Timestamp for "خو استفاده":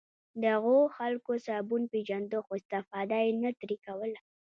2.45-3.17